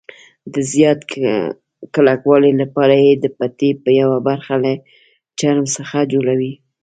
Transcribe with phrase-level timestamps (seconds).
[0.53, 0.99] د زیات
[1.95, 4.73] کلکوالي لپاره یې د پټۍ یوه برخه له
[5.39, 6.53] چرم څخه جوړوي.